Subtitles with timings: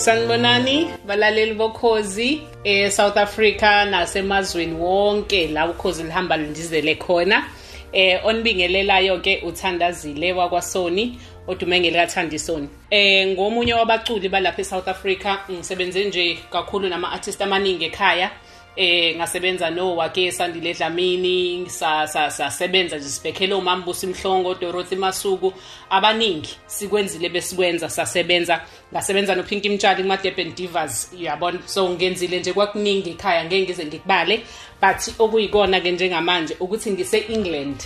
[0.00, 7.44] Sanibonani balaleli bokhozi e South Africa nasemazweni wonke la ukhozi lihamba lindizele khona.
[7.92, 16.38] Eh onibingelelayo ke uthandazile wakwaSoni odume ngelikaThandisoni eh ngomunye wabaculi balapha eSouth Africa ngisebenze nje
[16.50, 18.30] kakhulu nama artists amaningi ekhaya.
[18.76, 25.52] Eh ngasebenza no wake Sandile Dlamini sasebenza nje sibhekhele umambusi Mhlongo Dorothy Masuku.
[25.90, 28.60] Abaningi sikwenzile besikwenza sasebenza.
[28.92, 33.84] Ngasebenza no Pinky Mtshali kuma Durban Divas uyabona so ngenzile nje kwakuningi ekhaya ngeke ngize
[33.84, 34.40] ngikubale.
[34.80, 37.84] But okuyikona ke njengamanje ukuthi ngise England.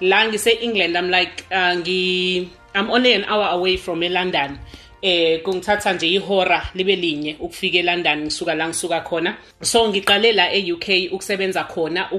[0.00, 4.58] La ngise England I'm like uh, ngi I'm only an hour away from eLondon
[5.02, 9.36] eh kungithatha nje ihora libe linye ukufika eLondon ngisuka la ngisuka khona.
[9.62, 12.10] So ngiqale la eUK ukusebenza khona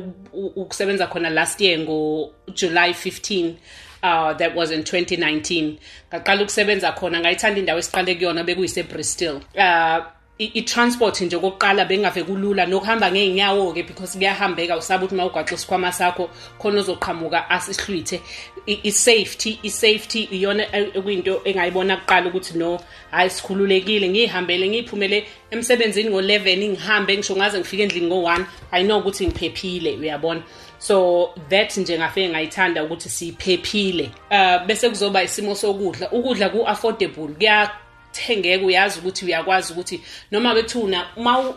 [0.55, 3.53] ukusebenza khona last year ngo July 15
[4.01, 5.77] uh that was in 2019
[6.13, 9.41] ngaqala ukusebenza khona ngayithanda indawo esiqale kuyona bekuyise Bristol.
[9.55, 15.91] Uh i-transport nje kokuqala bengave kulula nokuhamba ngeenyawo ke because kuyahambeka usaba ukuthi mawugaxa isikhwama
[15.91, 18.21] sakho khona ozoqhamuka asihlwithe.
[18.65, 20.63] I-safety i-safety iyona
[20.95, 22.79] ekuyinto engayibona kuqala ukuthi no
[23.11, 29.27] hayi sikhululekile ngihambele ngiphumele emsebenzini ngo-11 ngihambe ngisho ngaze ngifike endlini ngo-1 i know ukuthi
[29.27, 30.41] ngiphephile uyabona?
[30.77, 36.11] So that nje ngafike ngayithanda ukuthi siphephile uh bese kuzoba isimo sokudla.
[36.11, 37.71] Ukudla ku-affordable kuya
[38.11, 41.07] thengeke uyazi ukuthi uyakwazi ukuthi noma bethuna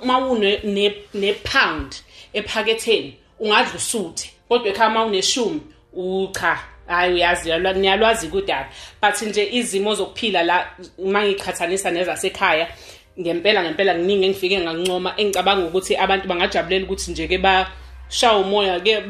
[0.04, 0.60] mawune
[1.14, 1.94] ne-pound
[2.32, 4.30] ephaketheni ungadla usuthe.
[4.48, 5.60] Kodwa ekhaya mawuneshumi
[5.92, 8.68] ucha hayi uyazi niyalwazi kudala.
[9.02, 10.66] But nje izimo zokuphila la
[10.98, 12.68] uma ngiqhathanisa nezasekhaya
[13.20, 17.81] ngempela ngempela kuningi engifike ngakuncoma engicabanga ukuthi abantu bangajabulela ukuthi nje-ke bashawa
[18.20, 19.00] umoya ke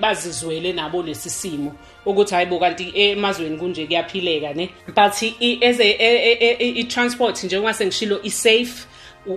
[0.00, 1.74] bazizwele nabo lesi simo
[2.06, 4.70] ukuthi hayibo kanti emazweni kunje kuyaphileka ne?
[4.86, 8.86] But as i-transport njengoba sengishilo i-safe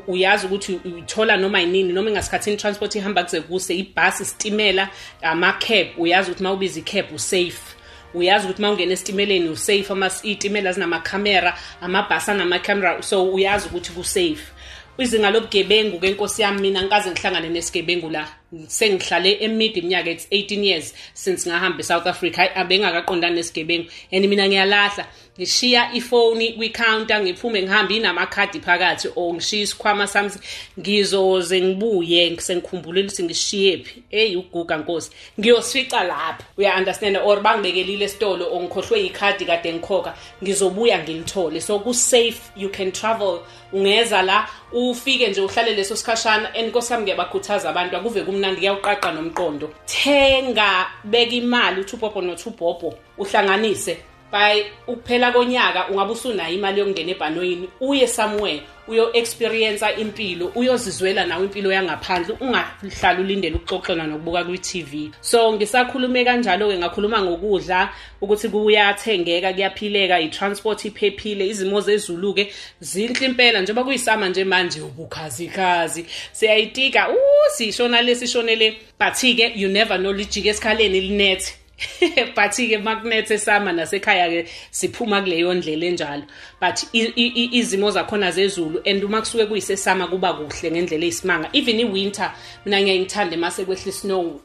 [0.07, 4.89] uyazi ukuthi uyithola noma yinini noma ingasikhathini transport ihamba kuze kuse ibhasi isitimela
[5.21, 7.75] ama-cab uyazi ukuthi uma ubiza i-cab usafe.
[8.13, 9.93] Uyazi ukuthi uma ungena esitimeleni usafe
[10.23, 14.51] iyitimela zinamakhamera amabhasi anamakhamera so uyazi ukuthi kusafe.
[14.97, 18.40] Izinga lobugebengu ke nkosi yami mina ngikaze ngihlangane nesigebengu la.
[18.67, 22.37] Sengihlale emid iminyaka it's 18 years since ngahamba eSouth Africa.
[22.37, 23.89] Hayi abengakaqondani nesigebengu.
[24.11, 25.05] And mina ngiyalahla.
[25.39, 30.31] Ngishiya ifoni kwi-counter ngiphume ngihambe inamakhadi phakathi or ngishiya isikhwama sami.
[30.79, 34.03] Ngizoze ngibuye sengikhumbulile ukuthi ngishiye phi.
[34.11, 35.11] Eyi uguga nkosi.
[35.39, 40.13] Ngiyosifica lapho uya-understand or bangibekelile esitolo or ngikhohlwe ikhadi kade ngikhokha
[40.43, 41.61] ngizobuya ngilithole.
[41.61, 43.39] So ku-safe you can travel.
[43.73, 46.53] Ungeza la ufike nje uhlale leso sikhashana.
[46.55, 47.97] And nkosi yami ngiyabakhuthaza abantu.
[47.97, 49.69] Akuve kumnandi kuyawuqaqa nomqondo.
[49.85, 53.97] Thenga beka imali uthubhobho nothubhobho uhlanganise.
[54.31, 61.71] By ukuphela konyaka ungabe usunayo imali yokungena ebhanoyini uye somewhere uyo-experience impilo uyozizwela nawe impilo
[61.71, 65.11] yangaphandle ungahlali ulindele ukuxoxelwa nokubuka kwi-tv.
[65.21, 67.89] So ngisakhulume kanjalo-ke ngakhuluma ngokudla
[68.21, 76.05] ukuthi kuyathengeka kuyaphileka i-transport iphephile izimo zezulu-ke zinhle impela njengoba kuyisama nje manje ubukhazikhazi.
[76.31, 77.17] Siyayitika u
[77.55, 81.60] sishona le sishone le but-ke you never know lijike esikhaleni linethe
[82.35, 86.23] but-ke makunethe sama nasekhaya-ke siphuma kuleyo ndlela enjalo.
[86.59, 91.49] But izimo zakhona zezulu and uma kusuke kuyisesama kuba kuhle ngendlela eyisimanga.
[91.53, 92.31] Even i-winter
[92.65, 94.41] mina ngiyayithanda mase kwehla i-snow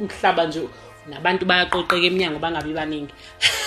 [0.00, 0.68] umhlaba nje
[1.08, 3.14] nabantu bayaqoqeka eminyango bangabi baningi.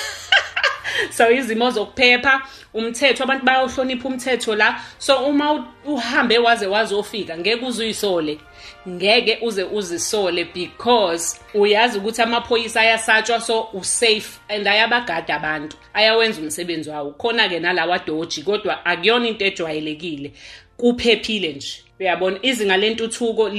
[1.17, 2.41] so izimo zokuphepha
[2.73, 4.79] umthetho abantu bayawuhlonipha umthetho la.
[4.97, 8.39] So uma uhambe waze wazofika ngeke uze uyisole.
[8.87, 15.77] Ngeke uze uzisole because uyazi ukuthi amaphoyisa ayasatshwa so usafe and ayabagada abantu.
[15.93, 17.11] Ayawenza umsebenzi wawo.
[17.11, 20.31] Khona ke nalawa doji kodwa akuyona into ejwayelekile.
[20.83, 21.83] Kuphephile nje.
[21.99, 22.37] Uyabona?
[22.41, 23.49] Izinga lentuthuko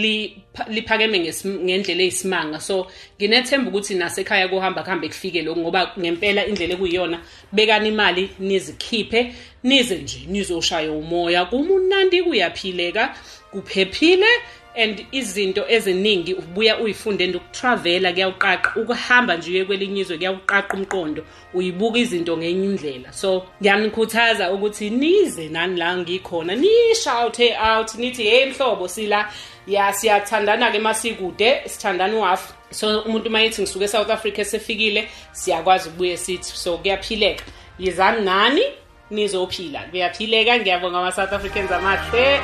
[0.68, 1.18] liphakeme
[1.64, 2.60] ngendlela eyisimanga.
[2.60, 2.86] So
[3.18, 7.18] nginethemba ukuthi nasekhaya kuhamba kuhambe kufike lokhu ngoba ngempela indlela ekuyiyona
[7.52, 11.44] bekani imali nizikhiphe nize nje nizoshaya umoya.
[11.44, 13.16] Kumunandi kuyaphileka
[13.52, 14.28] kuphephile
[14.76, 18.72] and izinto eziningi ubuya uyifunde and ukutravela kuyawuqaqa.
[18.76, 21.24] Ukuhamba nje uye kwelinye izwe kuyawuqaqa umqondo
[21.54, 23.12] uyibuka izinto ngenye indlela.
[23.12, 26.54] So ngiyanikhuthaza ukuthi nize nani la ngikhona.
[26.54, 29.30] Nishouthe out nithi hey mhlobo sila.
[29.66, 36.16] Ya siyathandana-ke masikude sithandana uhafu so umuntu uma yithi ngisuke e-south africa esefikile siyakwazi ukubuye
[36.16, 37.44] sithi so kuyaphileka.
[37.78, 38.62] Yizani nani?
[39.10, 39.80] Nizophila.
[39.90, 40.58] Kuyaphileka.
[40.58, 42.40] Ngiyabonga ama-south africans amahle.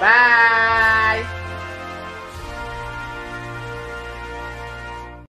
[0.00, 1.37] Bye.